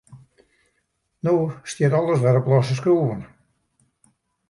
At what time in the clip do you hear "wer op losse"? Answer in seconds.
2.23-2.75